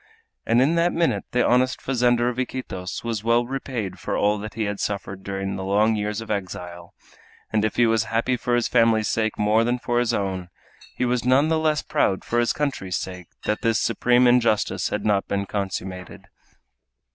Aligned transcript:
And 0.47 0.59
in 0.63 0.73
that 0.77 0.93
minute 0.93 1.25
the 1.29 1.45
honest 1.47 1.79
fazender 1.79 2.27
of 2.27 2.39
Iquitos 2.39 3.03
was 3.03 3.23
well 3.23 3.45
repaid 3.45 3.99
for 3.99 4.17
all 4.17 4.39
that 4.39 4.55
he 4.55 4.63
had 4.63 4.79
suffered 4.79 5.21
during 5.21 5.55
the 5.55 5.63
long 5.63 5.95
years 5.95 6.21
of 6.21 6.31
exile, 6.31 6.95
and 7.53 7.63
if 7.63 7.75
he 7.75 7.85
was 7.85 8.05
happy 8.05 8.35
for 8.35 8.55
his 8.55 8.67
family's 8.67 9.09
sake 9.09 9.37
more 9.37 9.63
than 9.63 9.77
for 9.77 9.99
his 9.99 10.11
own, 10.11 10.49
he 10.95 11.05
was 11.05 11.23
none 11.23 11.49
the 11.49 11.59
less 11.59 11.83
proud 11.83 12.25
for 12.25 12.39
his 12.39 12.51
country's 12.51 12.97
sake 12.97 13.27
that 13.43 13.61
this 13.61 13.79
supreme 13.79 14.25
injustice 14.25 14.89
had 14.89 15.05
not 15.05 15.27
been 15.27 15.45
consummated! 15.45 16.25